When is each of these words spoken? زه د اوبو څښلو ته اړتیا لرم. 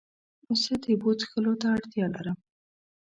زه 0.61 0.73
د 0.81 0.83
اوبو 0.93 1.11
څښلو 1.19 1.53
ته 1.61 1.67
اړتیا 1.75 2.05
لرم. 2.15 2.37